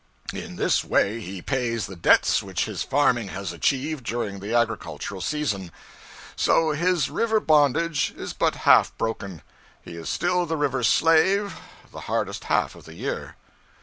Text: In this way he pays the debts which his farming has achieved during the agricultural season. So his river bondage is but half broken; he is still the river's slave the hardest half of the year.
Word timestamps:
In 0.33 0.55
this 0.55 0.83
way 0.83 1.19
he 1.21 1.43
pays 1.43 1.85
the 1.85 1.95
debts 1.95 2.41
which 2.41 2.65
his 2.65 2.81
farming 2.81 3.27
has 3.27 3.53
achieved 3.53 4.03
during 4.03 4.39
the 4.39 4.51
agricultural 4.51 5.21
season. 5.21 5.71
So 6.35 6.71
his 6.71 7.11
river 7.11 7.39
bondage 7.39 8.11
is 8.17 8.33
but 8.33 8.55
half 8.65 8.97
broken; 8.97 9.43
he 9.79 9.95
is 9.95 10.09
still 10.09 10.47
the 10.47 10.57
river's 10.57 10.87
slave 10.87 11.55
the 11.91 11.99
hardest 12.09 12.45
half 12.45 12.73
of 12.73 12.85
the 12.85 12.95
year. 12.95 13.35